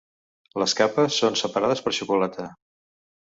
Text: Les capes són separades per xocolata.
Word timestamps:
Les 0.61 0.73
capes 0.79 1.17
són 1.23 1.37
separades 1.41 1.83
per 1.89 1.95
xocolata. 1.99 2.47